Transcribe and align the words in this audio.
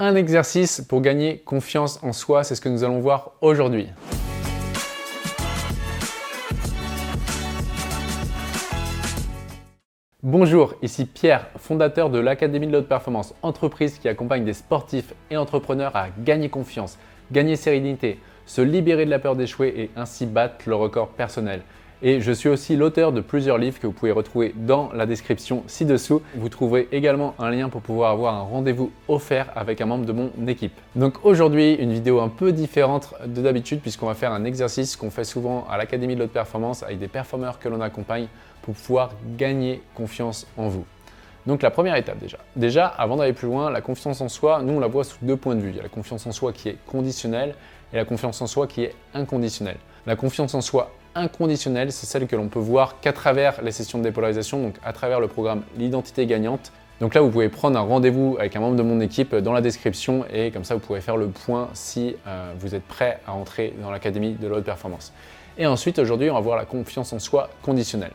Un 0.00 0.14
exercice 0.14 0.80
pour 0.80 1.00
gagner 1.00 1.38
confiance 1.38 1.98
en 2.04 2.12
soi, 2.12 2.44
c'est 2.44 2.54
ce 2.54 2.60
que 2.60 2.68
nous 2.68 2.84
allons 2.84 3.00
voir 3.00 3.32
aujourd'hui. 3.40 3.88
Bonjour, 10.22 10.74
ici 10.82 11.04
Pierre, 11.04 11.48
fondateur 11.56 12.10
de 12.10 12.20
l'Académie 12.20 12.68
de 12.68 12.72
l'Haute 12.72 12.86
Performance, 12.86 13.34
entreprise 13.42 13.98
qui 13.98 14.08
accompagne 14.08 14.44
des 14.44 14.52
sportifs 14.52 15.14
et 15.32 15.36
entrepreneurs 15.36 15.96
à 15.96 16.10
gagner 16.10 16.48
confiance, 16.48 16.96
gagner 17.32 17.56
sérénité, 17.56 18.20
se 18.46 18.60
libérer 18.60 19.04
de 19.04 19.10
la 19.10 19.18
peur 19.18 19.34
d'échouer 19.34 19.74
et 19.76 19.90
ainsi 19.96 20.26
battre 20.26 20.68
le 20.68 20.76
record 20.76 21.08
personnel. 21.08 21.62
Et 22.00 22.20
je 22.20 22.30
suis 22.30 22.48
aussi 22.48 22.76
l'auteur 22.76 23.10
de 23.10 23.20
plusieurs 23.20 23.58
livres 23.58 23.80
que 23.80 23.88
vous 23.88 23.92
pouvez 23.92 24.12
retrouver 24.12 24.54
dans 24.56 24.90
la 24.94 25.04
description 25.04 25.64
ci-dessous. 25.66 26.22
Vous 26.36 26.48
trouverez 26.48 26.86
également 26.92 27.34
un 27.40 27.50
lien 27.50 27.68
pour 27.68 27.80
pouvoir 27.80 28.12
avoir 28.12 28.34
un 28.34 28.42
rendez-vous 28.42 28.92
offert 29.08 29.50
avec 29.56 29.80
un 29.80 29.86
membre 29.86 30.06
de 30.06 30.12
mon 30.12 30.30
équipe. 30.46 30.72
Donc 30.94 31.24
aujourd'hui, 31.24 31.74
une 31.74 31.92
vidéo 31.92 32.20
un 32.20 32.28
peu 32.28 32.52
différente 32.52 33.14
de 33.26 33.42
d'habitude 33.42 33.80
puisqu'on 33.80 34.06
va 34.06 34.14
faire 34.14 34.32
un 34.32 34.44
exercice 34.44 34.94
qu'on 34.94 35.10
fait 35.10 35.24
souvent 35.24 35.66
à 35.68 35.76
l'Académie 35.76 36.14
de 36.14 36.20
l'Haute 36.20 36.30
Performance 36.30 36.84
avec 36.84 37.00
des 37.00 37.08
performeurs 37.08 37.58
que 37.58 37.68
l'on 37.68 37.80
accompagne 37.80 38.28
pour 38.62 38.74
pouvoir 38.74 39.10
gagner 39.36 39.82
confiance 39.96 40.46
en 40.56 40.68
vous. 40.68 40.84
Donc 41.46 41.62
la 41.62 41.70
première 41.70 41.96
étape 41.96 42.18
déjà. 42.18 42.38
Déjà, 42.54 42.86
avant 42.86 43.16
d'aller 43.16 43.32
plus 43.32 43.48
loin, 43.48 43.70
la 43.70 43.80
confiance 43.80 44.20
en 44.20 44.28
soi, 44.28 44.62
nous 44.62 44.74
on 44.74 44.80
la 44.80 44.86
voit 44.86 45.02
sous 45.02 45.18
deux 45.22 45.36
points 45.36 45.56
de 45.56 45.62
vue. 45.62 45.70
Il 45.70 45.76
y 45.76 45.80
a 45.80 45.82
la 45.82 45.88
confiance 45.88 46.26
en 46.28 46.32
soi 46.32 46.52
qui 46.52 46.68
est 46.68 46.76
conditionnelle 46.86 47.56
et 47.92 47.96
la 47.96 48.04
confiance 48.04 48.40
en 48.40 48.46
soi 48.46 48.68
qui 48.68 48.84
est 48.84 48.94
inconditionnelle. 49.14 49.78
La 50.06 50.14
confiance 50.14 50.54
en 50.54 50.60
soi 50.60 50.92
inconditionnelle, 51.18 51.92
c'est 51.92 52.06
celle 52.06 52.26
que 52.26 52.36
l'on 52.36 52.48
peut 52.48 52.58
voir 52.58 53.00
qu'à 53.00 53.12
travers 53.12 53.62
les 53.62 53.72
sessions 53.72 53.98
de 53.98 54.04
dépolarisation, 54.04 54.62
donc 54.62 54.74
à 54.84 54.92
travers 54.92 55.20
le 55.20 55.28
programme 55.28 55.62
L'identité 55.76 56.26
gagnante. 56.26 56.72
Donc 57.00 57.14
là, 57.14 57.20
vous 57.20 57.30
pouvez 57.30 57.48
prendre 57.48 57.78
un 57.78 57.82
rendez-vous 57.82 58.36
avec 58.38 58.56
un 58.56 58.60
membre 58.60 58.76
de 58.76 58.82
mon 58.82 59.00
équipe 59.00 59.34
dans 59.36 59.52
la 59.52 59.60
description 59.60 60.24
et 60.32 60.50
comme 60.50 60.64
ça, 60.64 60.74
vous 60.74 60.80
pourrez 60.80 61.00
faire 61.00 61.16
le 61.16 61.28
point 61.28 61.68
si 61.72 62.16
euh, 62.26 62.52
vous 62.58 62.74
êtes 62.74 62.82
prêt 62.82 63.20
à 63.26 63.34
entrer 63.34 63.74
dans 63.80 63.90
l'Académie 63.90 64.32
de 64.32 64.48
l'haute 64.48 64.64
performance. 64.64 65.12
Et 65.58 65.66
ensuite, 65.66 65.98
aujourd'hui, 65.98 66.30
on 66.30 66.34
va 66.34 66.40
voir 66.40 66.56
la 66.56 66.64
confiance 66.64 67.12
en 67.12 67.18
soi 67.18 67.50
conditionnelle. 67.62 68.12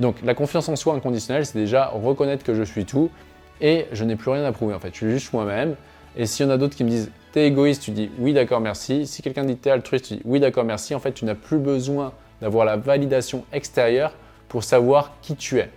Donc 0.00 0.16
la 0.24 0.34
confiance 0.34 0.68
en 0.68 0.76
soi 0.76 0.94
inconditionnelle, 0.94 1.46
c'est 1.46 1.58
déjà 1.58 1.86
reconnaître 1.86 2.44
que 2.44 2.54
je 2.54 2.62
suis 2.62 2.84
tout 2.84 3.10
et 3.60 3.86
je 3.92 4.04
n'ai 4.04 4.16
plus 4.16 4.30
rien 4.30 4.44
à 4.44 4.52
prouver 4.52 4.74
en 4.74 4.80
fait. 4.80 4.90
Je 4.92 4.98
suis 4.98 5.10
juste 5.10 5.32
moi-même. 5.32 5.76
Et 6.16 6.26
s'il 6.26 6.46
y 6.46 6.48
en 6.48 6.52
a 6.52 6.56
d'autres 6.56 6.76
qui 6.76 6.84
me 6.84 6.90
disent 6.90 7.10
t'es 7.32 7.46
égoïste, 7.46 7.82
tu 7.82 7.90
dis 7.90 8.10
oui 8.18 8.32
d'accord 8.32 8.60
merci. 8.60 9.06
Si 9.06 9.22
quelqu'un 9.22 9.44
dit 9.44 9.56
t'es 9.56 9.70
altruiste, 9.70 10.06
tu 10.06 10.14
dis 10.14 10.22
oui 10.24 10.40
d'accord 10.40 10.64
merci. 10.64 10.94
En 10.94 11.00
fait, 11.00 11.12
tu 11.12 11.24
n'as 11.24 11.34
plus 11.34 11.58
besoin 11.58 12.12
d'avoir 12.44 12.66
la 12.66 12.76
validation 12.76 13.42
extérieure 13.54 14.12
pour 14.48 14.64
savoir 14.64 15.12
qui 15.22 15.34
tu 15.34 15.60
es. 15.60 15.70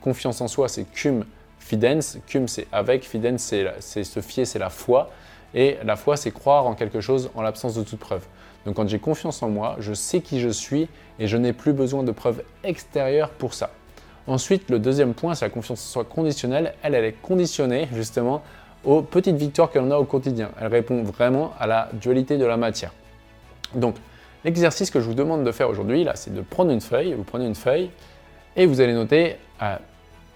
Confiance 0.00 0.40
en 0.40 0.48
soi, 0.48 0.66
c'est 0.66 0.86
cum 0.90 1.26
fidens. 1.58 2.18
Cum, 2.26 2.48
c'est 2.48 2.66
avec. 2.72 3.04
Fidens, 3.04 3.36
c'est 3.36 4.04
se 4.04 4.20
fier, 4.20 4.46
c'est 4.46 4.58
la 4.58 4.70
foi. 4.70 5.10
Et 5.54 5.76
la 5.84 5.96
foi, 5.96 6.16
c'est 6.16 6.30
croire 6.30 6.66
en 6.66 6.74
quelque 6.74 7.02
chose 7.02 7.28
en 7.34 7.42
l'absence 7.42 7.74
de 7.74 7.82
toute 7.82 7.98
preuve. 7.98 8.24
Donc 8.64 8.76
quand 8.76 8.88
j'ai 8.88 8.98
confiance 8.98 9.42
en 9.42 9.50
moi, 9.50 9.76
je 9.80 9.92
sais 9.92 10.22
qui 10.22 10.40
je 10.40 10.48
suis 10.48 10.88
et 11.18 11.26
je 11.26 11.36
n'ai 11.36 11.52
plus 11.52 11.74
besoin 11.74 12.02
de 12.02 12.10
preuves 12.10 12.42
extérieures 12.64 13.28
pour 13.28 13.52
ça. 13.52 13.68
Ensuite, 14.26 14.70
le 14.70 14.78
deuxième 14.78 15.12
point, 15.12 15.34
c'est 15.34 15.44
la 15.44 15.50
confiance 15.50 15.82
en 15.82 15.92
soi 15.92 16.04
conditionnelle. 16.04 16.72
Elle, 16.82 16.94
elle 16.94 17.04
est 17.04 17.20
conditionnée 17.20 17.86
justement 17.92 18.42
aux 18.82 19.02
petites 19.02 19.36
victoires 19.36 19.70
que 19.70 19.78
l'on 19.78 19.90
a 19.90 19.98
au 19.98 20.04
quotidien. 20.04 20.52
Elle 20.58 20.68
répond 20.68 21.02
vraiment 21.02 21.52
à 21.60 21.66
la 21.66 21.90
dualité 21.92 22.38
de 22.38 22.46
la 22.46 22.56
matière. 22.56 22.94
Donc, 23.74 23.96
L'exercice 24.44 24.90
que 24.90 25.00
je 25.00 25.06
vous 25.06 25.14
demande 25.14 25.44
de 25.44 25.52
faire 25.52 25.68
aujourd'hui, 25.68 26.02
là, 26.02 26.12
c'est 26.16 26.34
de 26.34 26.40
prendre 26.40 26.72
une 26.72 26.80
feuille, 26.80 27.14
vous 27.14 27.22
prenez 27.22 27.46
une 27.46 27.54
feuille 27.54 27.90
et 28.56 28.66
vous 28.66 28.80
allez 28.80 28.92
noter 28.92 29.36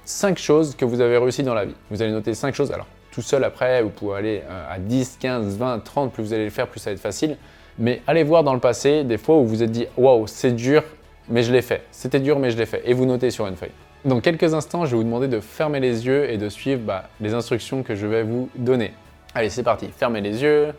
5 0.05 0.33
euh, 0.33 0.41
choses 0.41 0.77
que 0.77 0.85
vous 0.85 1.01
avez 1.01 1.19
réussi 1.19 1.43
dans 1.43 1.55
la 1.55 1.65
vie. 1.65 1.75
Vous 1.91 2.03
allez 2.03 2.13
noter 2.13 2.33
5 2.35 2.55
choses. 2.55 2.71
Alors, 2.71 2.87
tout 3.11 3.23
seul 3.23 3.43
après, 3.43 3.83
vous 3.83 3.91
pouvez 3.91 4.17
aller 4.17 4.43
euh, 4.49 4.75
à 4.75 4.79
10, 4.79 5.19
15, 5.21 5.59
20, 5.59 5.81
30, 5.81 6.13
plus 6.13 6.23
vous 6.23 6.33
allez 6.33 6.45
le 6.45 6.51
faire, 6.51 6.69
plus 6.69 6.79
ça 6.79 6.91
va 6.91 6.95
être 6.95 7.01
facile. 7.01 7.37
Mais 7.79 8.01
allez 8.07 8.23
voir 8.23 8.45
dans 8.45 8.55
le 8.55 8.61
passé 8.61 9.03
des 9.03 9.19
fois 9.19 9.37
où 9.37 9.41
vous 9.43 9.49
vous 9.49 9.63
êtes 9.65 9.73
dit 9.73 9.87
Waouh, 9.97 10.29
c'est 10.29 10.53
dur, 10.53 10.85
mais 11.29 11.43
je 11.43 11.53
l'ai 11.53 11.63
fait. 11.63 11.83
C'était 11.91 12.21
dur, 12.21 12.39
mais 12.39 12.51
je 12.51 12.59
l'ai 12.59 12.67
fait. 12.67 12.83
Et 12.85 12.95
vous 12.95 13.07
notez 13.07 13.31
sur 13.33 13.47
une 13.49 13.57
feuille. 13.57 13.73
Dans 14.05 14.21
quelques 14.21 14.55
instants, 14.55 14.87
je 14.87 14.93
vais 14.93 14.99
vous 14.99 15.05
demander 15.05 15.27
de 15.27 15.41
fermer 15.41 15.81
les 15.81 16.07
yeux 16.07 16.31
et 16.31 16.39
de 16.39 16.49
suivre 16.49 16.83
bah, 16.83 17.09
les 17.21 17.35
instructions 17.35 17.83
que 17.83 17.97
je 17.97 18.07
vais 18.07 18.23
vous 18.23 18.49
donner. 18.55 18.95
Allez, 19.35 19.51
c'est 19.51 19.65
parti. 19.65 19.89
Fermez 19.95 20.21
les 20.21 20.43
yeux. 20.43 20.73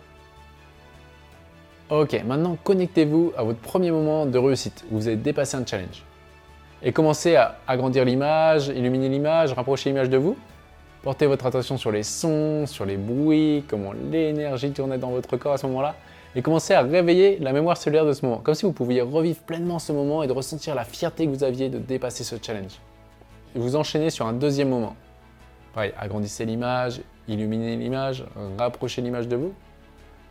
Ok, 1.89 2.21
maintenant 2.25 2.57
connectez-vous 2.65 3.31
à 3.37 3.43
votre 3.43 3.59
premier 3.59 3.91
moment 3.91 4.25
de 4.25 4.37
réussite 4.37 4.83
où 4.91 4.95
vous 4.95 5.07
avez 5.07 5.15
dépassé 5.15 5.55
un 5.55 5.65
challenge. 5.65 6.03
Et 6.83 6.91
commencez 6.91 7.37
à 7.37 7.59
agrandir 7.65 8.03
l'image, 8.03 8.67
illuminer 8.67 9.07
l'image, 9.07 9.53
rapprocher 9.53 9.91
l'image 9.91 10.09
de 10.09 10.17
vous. 10.17 10.35
Portez 11.01 11.27
votre 11.27 11.45
attention 11.45 11.77
sur 11.77 11.91
les 11.93 12.03
sons, 12.03 12.65
sur 12.67 12.85
les 12.85 12.97
bruits, 12.97 13.63
comment 13.69 13.93
l'énergie 13.93 14.71
tournait 14.71 14.97
dans 14.97 15.11
votre 15.11 15.37
corps 15.37 15.53
à 15.53 15.57
ce 15.57 15.65
moment-là. 15.67 15.95
Et 16.35 16.41
commencez 16.41 16.73
à 16.73 16.81
réveiller 16.81 17.37
la 17.39 17.53
mémoire 17.53 17.77
cellulaire 17.77 18.05
de 18.05 18.11
ce 18.11 18.25
moment, 18.25 18.39
comme 18.39 18.53
si 18.53 18.65
vous 18.65 18.73
pouviez 18.73 18.99
revivre 18.99 19.39
pleinement 19.39 19.79
ce 19.79 19.93
moment 19.93 20.23
et 20.23 20.27
de 20.27 20.33
ressentir 20.33 20.75
la 20.75 20.83
fierté 20.83 21.25
que 21.25 21.31
vous 21.31 21.45
aviez 21.45 21.69
de 21.69 21.77
dépasser 21.77 22.25
ce 22.25 22.35
challenge. 22.41 22.81
Et 23.55 23.59
vous 23.59 23.77
enchaînez 23.77 24.09
sur 24.09 24.27
un 24.27 24.33
deuxième 24.33 24.67
moment. 24.67 24.97
Pareil, 25.73 25.93
agrandissez 25.97 26.43
l'image, 26.43 26.99
illuminez 27.29 27.77
l'image, 27.77 28.25
rapprochez 28.57 29.01
l'image 29.01 29.29
de 29.29 29.37
vous. 29.37 29.53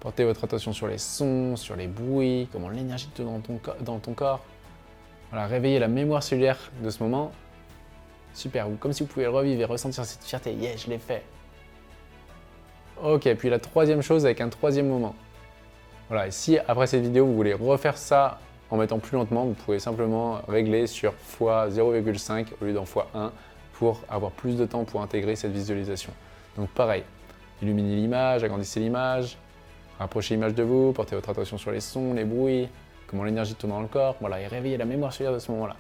Portez 0.07 0.23
votre 0.23 0.45
attention 0.45 0.73
sur 0.73 0.87
les 0.87 0.99
sons, 0.99 1.57
sur 1.57 1.75
les 1.75 1.89
bruits, 1.89 2.49
comment 2.53 2.69
l'énergie 2.69 3.09
tourne 3.09 3.43
dans 3.81 3.99
ton, 3.99 4.13
corps. 4.15 4.41
Voilà, 5.33 5.49
réveillez 5.49 5.81
la 5.81 5.89
mémoire 5.89 6.23
cellulaire 6.23 6.71
de 6.81 6.91
ce 6.91 7.03
moment. 7.03 7.33
Super, 8.33 8.69
comme 8.79 8.93
si 8.93 9.03
vous 9.03 9.09
pouviez 9.09 9.27
revivre 9.27 9.63
et 9.63 9.65
ressentir 9.65 10.05
cette 10.05 10.23
fierté. 10.23 10.53
Yeah, 10.53 10.77
je 10.77 10.87
l'ai 10.91 10.99
fait. 10.99 11.25
Ok, 13.03 13.29
puis 13.35 13.51
la 13.51 13.59
troisième 13.59 14.01
chose 14.01 14.25
avec 14.25 14.41
un 14.41 14.49
troisième 14.49 14.87
moment. 14.87 15.17
Voilà, 16.07 16.29
et 16.29 16.31
si 16.31 16.57
après 16.57 16.87
cette 16.87 17.03
vidéo 17.03 17.27
vous 17.27 17.35
voulez 17.35 17.55
refaire 17.55 17.99
ça 17.99 18.39
en 18.71 18.77
mettant 18.77 19.01
plus 19.01 19.17
lentement, 19.17 19.45
vous 19.45 19.55
pouvez 19.55 19.81
simplement 19.81 20.41
régler 20.47 20.87
sur 20.87 21.15
x0,5 21.41 22.47
au 22.61 22.65
lieu 22.65 22.75
d'en 22.75 22.85
x1 22.85 23.33
pour 23.73 24.03
avoir 24.09 24.31
plus 24.31 24.57
de 24.57 24.67
temps 24.67 24.85
pour 24.85 25.03
intégrer 25.03 25.35
cette 25.35 25.51
visualisation. 25.51 26.13
Donc 26.57 26.69
pareil, 26.69 27.03
illuminez 27.61 27.97
l'image, 27.97 28.45
agrandissez 28.45 28.79
l'image, 28.79 29.37
Rapprochez 29.99 30.35
l'image 30.35 30.55
de 30.55 30.63
vous, 30.63 30.93
portez 30.93 31.15
votre 31.15 31.31
attention 31.31 31.57
sur 31.57 31.71
les 31.71 31.81
sons, 31.81 32.13
les 32.13 32.25
bruits, 32.25 32.69
comment 33.07 33.25
l'énergie 33.25 33.55
tourne 33.55 33.73
dans 33.73 33.81
le 33.81 33.87
corps, 33.87 34.17
voilà, 34.21 34.41
et 34.41 34.47
réveillez 34.47 34.77
la 34.77 34.85
mémoire 34.85 35.13
cellulaire 35.13 35.35
de 35.35 35.39
ce 35.39 35.51
moment-là. 35.53 35.77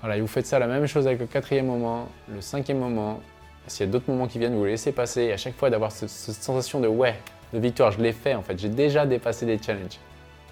Voilà, 0.00 0.16
et 0.16 0.20
vous 0.20 0.26
faites 0.26 0.46
ça 0.46 0.58
la 0.58 0.66
même 0.66 0.86
chose 0.86 1.06
avec 1.06 1.18
le 1.18 1.26
quatrième 1.26 1.66
moment, 1.66 2.08
le 2.28 2.40
cinquième 2.40 2.78
moment. 2.78 3.20
S'il 3.66 3.86
y 3.86 3.88
a 3.88 3.92
d'autres 3.92 4.10
moments 4.10 4.26
qui 4.26 4.38
viennent, 4.38 4.54
vous 4.54 4.64
les 4.64 4.72
laissez 4.72 4.92
passer, 4.92 5.22
et 5.22 5.32
à 5.32 5.36
chaque 5.36 5.54
fois 5.54 5.70
d'avoir 5.70 5.92
cette, 5.92 6.08
sensation 6.08 6.80
de 6.80 6.88
ouais, 6.88 7.16
de 7.52 7.58
victoire, 7.58 7.92
je 7.92 8.00
l'ai 8.00 8.12
fait 8.12 8.34
en 8.34 8.42
fait, 8.42 8.58
j'ai 8.58 8.68
déjà 8.68 9.06
dépassé 9.06 9.46
des 9.46 9.58
challenges. 9.58 9.98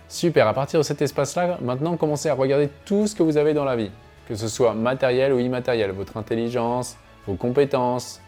Super, 0.08 0.46
à 0.46 0.54
partir 0.54 0.80
de 0.80 0.84
cet 0.84 1.02
espace-là, 1.02 1.58
maintenant 1.60 1.96
commencez 1.96 2.30
à 2.30 2.34
regarder 2.34 2.70
tout 2.86 3.06
ce 3.06 3.14
que 3.14 3.22
vous 3.22 3.36
avez 3.36 3.52
dans 3.52 3.64
la 3.64 3.76
vie, 3.76 3.90
que 4.26 4.34
ce 4.34 4.48
soit 4.48 4.72
matériel 4.72 5.34
ou 5.34 5.38
immatériel, 5.38 5.90
votre 5.90 6.16
intelligence, 6.16 6.96
vos 7.26 7.34
compétences, 7.34 8.22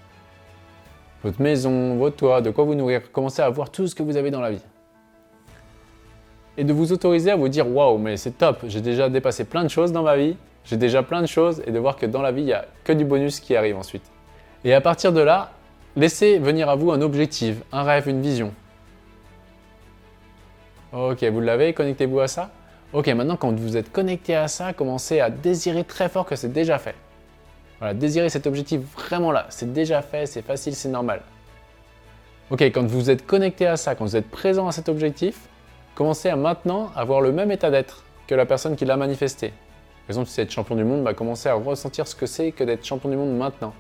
votre 1.23 1.41
maison, 1.41 1.97
votre 1.97 2.17
toit, 2.17 2.41
de 2.41 2.51
quoi 2.51 2.65
vous 2.65 2.75
nourrir, 2.75 3.13
commencez 3.13 3.43
à 3.43 3.49
voir 3.51 3.71
tout 3.71 3.87
ce 3.87 3.95
que 3.95 4.03
vous 4.03 4.17
avez 4.17 4.31
dans 4.31 4.41
la 4.41 4.53
vie. 4.53 4.63
Et 6.57 6.65
de 6.65 6.73
vous 6.73 6.93
autoriser 6.93 7.31
à 7.31 7.37
vous 7.37 7.49
dire 7.49 7.69
waouh, 7.69 7.99
mais 7.99 8.17
c'est 8.17 8.33
top, 8.33 8.65
j'ai 8.67 8.81
déjà 8.81 9.09
dépassé 9.09 9.45
plein 9.45 9.63
de 9.63 9.69
choses 9.69 9.93
dans 9.93 10.03
ma 10.03 10.17
vie, 10.17 10.37
j'ai 10.65 10.77
déjà 10.77 11.03
plein 11.03 11.23
de 11.23 11.27
choses, 11.27 11.63
et 11.67 11.71
de 11.71 11.79
voir 11.79 11.97
que 11.97 12.07
dans 12.07 12.23
la 12.23 12.33
vie, 12.33 12.43
il 12.43 12.47
n'y 12.47 12.53
a 12.53 12.67
que 12.85 12.93
du 12.93 13.05
bonus 13.05 13.41
qui 13.41 13.57
arrive 13.57 13.77
ensuite. 13.77 14.05
Et 14.65 14.75
à 14.75 14.81
partir 14.81 15.13
de 15.13 15.21
là, 15.21 15.53
laissez 15.97 16.39
venir 16.39 16.69
à 16.69 16.77
vous 16.77 16.93
un 16.93 17.01
objectif, 17.01 17.57
un 17.73 17.83
rêve, 17.83 18.09
une 18.09 18.21
vision. 18.21 18.53
Ok, 20.93 21.23
vous 21.25 21.41
l'avez, 21.41 21.73
connectez-vous 21.73 22.21
à 22.21 22.29
ça? 22.29 22.51
Ok, 22.93 23.07
maintenant 23.09 23.37
quand 23.37 23.55
vous 23.59 23.77
êtes 23.77 23.93
connecté 23.93 24.35
à 24.35 24.49
ça, 24.49 24.73
commencez 24.73 25.21
à 25.21 25.31
désirer 25.31 25.85
très 25.85 26.09
fort 26.09 26.27
que 26.27 26.35
c'est 26.35 26.53
déjà 26.53 26.79
fait. 26.79 26.97
Voilà, 27.81 27.95
désirez 27.95 28.29
cet 28.29 28.47
objectif 28.47 28.81
vraiment 28.95 29.33
là. 29.33 29.47
C'est 29.49 29.73
déjà 29.73 30.03
fait, 30.03 30.27
c'est 30.27 30.43
facile, 30.43 30.75
c'est 30.75 30.89
normal. 30.89 31.23
Ok, 32.51 32.63
quand 32.63 32.87
vous 32.87 33.11
êtes 33.11 33.27
connecté 33.27 33.67
à 33.67 33.77
ça, 33.77 33.95
quand 33.95 34.05
vous 34.05 34.17
êtes 34.17 34.31
présent 34.31 34.69
à 34.69 34.73
cet 34.73 34.89
objectif, 34.89 35.49
commencez 35.95 36.29
à 36.29 36.37
maintenant 36.37 36.91
avoir 36.95 37.21
le 37.21 37.33
même 37.33 37.51
état 37.51 37.71
d'être 37.71 38.05
que 38.27 38.35
la 38.35 38.45
personne 38.45 38.77
qui 38.77 38.85
l'a 38.85 38.97
manifesté. 38.97 39.49
Par 39.49 40.11
exemple, 40.11 40.29
si 40.29 40.37
vous 40.37 40.41
êtes 40.43 40.51
champion 40.51 40.77
du 40.77 40.85
monde, 40.85 41.03
bah, 41.03 41.15
commencez 41.15 41.49
à 41.49 41.55
ressentir 41.55 42.07
ce 42.07 42.15
que 42.15 42.27
c'est 42.27 42.53
que 42.53 42.65
d'être 42.65 42.85
champion 42.85 43.09
du 43.09 43.17
monde 43.17 43.37
maintenant. 43.37 43.73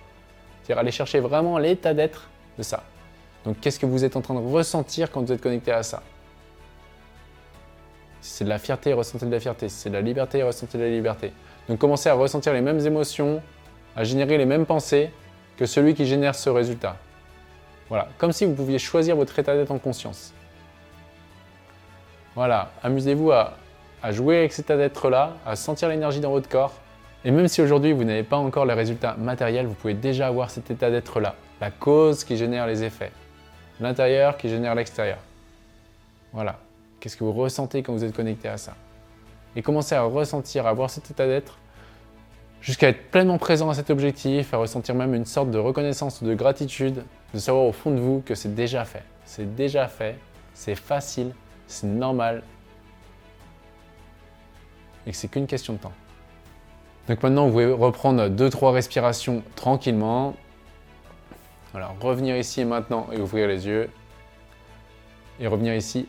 C'est-à-dire 0.62 0.80
aller 0.80 0.92
chercher 0.92 1.20
vraiment 1.20 1.58
l'état 1.58 1.92
d'être 1.92 2.28
de 2.56 2.62
ça. 2.62 2.84
Donc 3.44 3.60
qu'est-ce 3.60 3.78
que 3.78 3.86
vous 3.86 4.04
êtes 4.04 4.16
en 4.16 4.20
train 4.20 4.34
de 4.34 4.46
ressentir 4.46 5.10
quand 5.10 5.22
vous 5.22 5.32
êtes 5.32 5.40
connecté 5.40 5.72
à 5.72 5.82
ça? 5.82 6.02
Si 8.20 8.30
c'est 8.30 8.44
de 8.44 8.50
la 8.50 8.58
fierté, 8.58 8.92
ressentez 8.92 9.26
de 9.26 9.30
la 9.30 9.40
fierté. 9.40 9.68
Si 9.68 9.76
c'est 9.76 9.90
de 9.90 9.94
la 9.94 10.00
liberté, 10.00 10.42
ressentez 10.42 10.78
de 10.78 10.84
la 10.84 10.90
liberté. 10.90 11.32
Donc 11.68 11.78
commencez 11.78 12.08
à 12.08 12.14
ressentir 12.14 12.52
les 12.52 12.60
mêmes 12.60 12.80
émotions, 12.86 13.42
à 13.96 14.04
générer 14.04 14.38
les 14.38 14.46
mêmes 14.46 14.66
pensées 14.66 15.10
que 15.56 15.66
celui 15.66 15.94
qui 15.94 16.06
génère 16.06 16.34
ce 16.34 16.50
résultat. 16.50 16.96
Voilà, 17.88 18.08
comme 18.18 18.32
si 18.32 18.44
vous 18.44 18.54
pouviez 18.54 18.78
choisir 18.78 19.16
votre 19.16 19.38
état 19.38 19.54
d'être 19.54 19.72
en 19.72 19.78
conscience. 19.78 20.32
Voilà, 22.34 22.70
amusez-vous 22.82 23.32
à, 23.32 23.54
jouer 24.10 24.38
avec 24.38 24.52
cet 24.52 24.66
état 24.66 24.76
d'être-là, 24.76 25.34
à 25.44 25.56
sentir 25.56 25.88
l'énergie 25.88 26.20
dans 26.20 26.30
votre 26.30 26.48
corps. 26.48 26.72
Et 27.24 27.30
même 27.30 27.48
si 27.48 27.60
aujourd'hui 27.60 27.92
vous 27.92 28.04
n'avez 28.04 28.22
pas 28.22 28.36
encore 28.36 28.64
les 28.64 28.74
résultats 28.74 29.14
matériels, 29.18 29.66
vous 29.66 29.74
pouvez 29.74 29.94
déjà 29.94 30.28
avoir 30.28 30.50
cet 30.50 30.70
état 30.70 30.90
d'être-là, 30.90 31.34
la 31.60 31.70
cause 31.70 32.24
qui 32.24 32.36
génère 32.36 32.66
les 32.66 32.84
effets. 32.84 33.12
l'intérieur 33.80 34.36
qui 34.36 34.48
génère 34.48 34.74
l'extérieur. 34.74 35.18
Voilà. 36.32 36.58
Qu'est-ce 37.00 37.16
que 37.16 37.24
vous 37.24 37.32
ressentez 37.32 37.82
quand 37.82 37.92
vous 37.92 38.04
êtes 38.04 38.14
connecté 38.14 38.48
à 38.48 38.58
ça? 38.58 38.74
Et 39.56 39.62
commencez 39.62 39.94
à 39.94 40.02
ressentir, 40.02 40.66
à 40.66 40.70
avoir 40.70 40.90
cet 40.90 41.10
état 41.10 41.26
d'être, 41.26 41.58
jusqu'à 42.60 42.88
être 42.88 43.10
pleinement 43.10 43.38
présent 43.38 43.70
à 43.70 43.74
cet 43.74 43.90
objectif, 43.90 44.52
à 44.54 44.58
ressentir 44.58 44.94
même 44.94 45.14
une 45.14 45.24
sorte 45.24 45.50
de 45.50 45.58
reconnaissance, 45.58 46.22
de 46.22 46.34
gratitude, 46.34 47.04
de 47.34 47.38
savoir 47.38 47.64
au 47.64 47.72
fond 47.72 47.90
de 47.90 48.00
vous 48.00 48.22
que 48.24 48.34
c'est 48.34 48.54
déjà 48.54 48.84
fait. 48.84 49.04
C'est 49.24 49.54
déjà 49.54 49.88
fait, 49.88 50.18
c'est 50.54 50.74
facile, 50.74 51.32
c'est 51.66 51.86
normal, 51.86 52.42
et 55.06 55.12
que 55.12 55.16
c'est 55.16 55.28
qu'une 55.28 55.46
question 55.46 55.74
de 55.74 55.78
temps. 55.78 55.92
Donc 57.08 57.22
maintenant, 57.22 57.46
vous 57.46 57.52
pouvez 57.52 57.72
reprendre 57.72 58.28
2-3 58.28 58.72
respirations 58.72 59.42
tranquillement. 59.56 60.36
Alors, 61.74 61.96
revenir 62.00 62.36
ici 62.36 62.60
et 62.60 62.64
maintenant 62.64 63.08
et 63.12 63.20
ouvrir 63.20 63.48
les 63.48 63.66
yeux. 63.66 63.90
Et 65.40 65.46
revenir 65.46 65.74
ici 65.74 66.06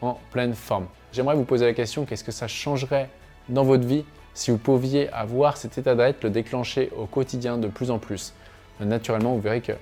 en 0.00 0.18
pleine 0.30 0.54
forme. 0.54 0.86
J'aimerais 1.12 1.34
vous 1.34 1.44
poser 1.44 1.66
la 1.66 1.74
question, 1.74 2.04
qu'est-ce 2.04 2.22
que 2.22 2.32
ça 2.32 2.46
changerait 2.46 3.10
dans 3.48 3.64
votre 3.64 3.86
vie 3.86 4.04
si 4.34 4.50
vous 4.50 4.58
pouviez 4.58 5.08
avoir 5.10 5.56
cet 5.56 5.78
état 5.78 5.94
d'être, 5.94 6.22
le 6.24 6.30
déclencher 6.30 6.90
au 6.96 7.06
quotidien 7.06 7.58
de 7.58 7.68
plus 7.68 7.90
en 7.90 7.98
plus 7.98 8.32
Naturellement, 8.80 9.34
vous 9.34 9.40
verrez 9.40 9.60
que 9.60 9.72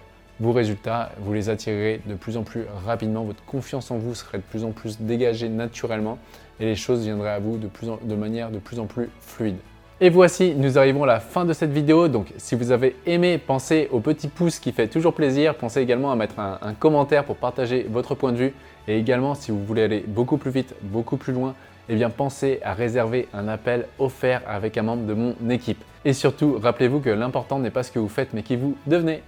vos 0.41 0.53
résultats, 0.53 1.13
vous 1.19 1.33
les 1.33 1.49
attirerez 1.49 2.01
de 2.07 2.15
plus 2.15 2.37
en 2.37 2.43
plus 2.43 2.65
rapidement, 2.85 3.25
votre 3.25 3.45
confiance 3.45 3.91
en 3.91 3.99
vous 3.99 4.15
serait 4.15 4.39
de 4.39 4.43
plus 4.43 4.65
en 4.65 4.73
plus 4.73 5.01
dégagée 5.01 5.49
naturellement 5.49 6.19
et 6.61 6.67
les 6.67 6.77
choses 6.77 7.05
viendraient 7.05 7.31
à 7.31 7.39
vous 7.39 7.59
de, 7.59 8.15
manière 8.15 8.51
de 8.51 8.59
plus 8.59 8.79
en 8.79 8.87
plus 8.87 9.09
fluide. 9.21 9.57
Et 9.99 10.11
voici, 10.11 10.55
nous 10.55 10.79
arrivons 10.79 11.05
à 11.05 11.07
la 11.07 11.21
fin 11.21 11.47
de 11.47 11.55
cette 11.55 11.71
vidéo. 11.71 12.09
Donc, 12.09 12.27
si 12.37 12.55
vous 12.55 12.71
avez 12.71 12.97
aimé, 13.07 13.39
pensez 13.39 13.89
au 13.91 14.01
petit 14.01 14.29
pouce 14.29 14.59
qui 14.59 14.73
fait 14.73 14.89
toujours 14.89 15.15
plaisir. 15.15 15.55
Pensez 15.55 15.81
également 15.81 16.13
à 16.13 16.17
mettre 16.17 16.39
un, 16.39 16.75
commentaire 16.75 17.25
pour 17.25 17.37
partager 17.37 17.87
votre 17.91 18.15
point 18.15 18.33
de 18.33 18.37
vue. 18.37 18.55
Et 18.89 18.99
également, 18.99 19.35
si 19.35 19.53
vous 19.53 19.65
voulez 19.65 19.85
aller 19.85 20.05
beaucoup 20.07 20.37
plus 20.37 20.51
vite, 20.51 20.75
beaucoup 20.83 21.17
plus 21.17 21.33
loin, 21.33 21.55
eh 21.89 21.95
bien, 21.95 22.11
pensez 22.11 22.61
à 22.65 22.75
réserver 22.75 23.29
un 23.33 23.49
appel 23.49 23.87
offert 23.99 24.43
avec 24.47 24.77
un 24.77 24.83
membre 24.83 25.07
de 25.07 25.15
mon 25.15 25.35
équipe. 25.51 25.83
Et 26.05 26.13
surtout, 26.13 26.59
rappelez-vous 26.61 27.01
que 27.01 27.11
l'important 27.11 27.59
n'est 27.59 27.71
pas 27.71 27.83
ce 27.83 27.91
que 27.91 27.99
vous 27.99 28.09
faites, 28.09 28.33
mais 28.33 28.43
qui 28.43 28.57
vous 28.57 28.77
devenez. 28.87 29.23